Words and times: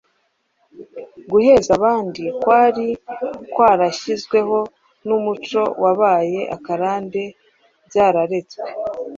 guheza 1.31 1.71
abandi 1.79 2.23
kwari 2.41 2.85
kwarashyizweho 3.53 4.57
n’umuco 5.07 5.61
wabaye 5.83 6.39
akarande 6.55 7.21
byararetswe 7.87 8.67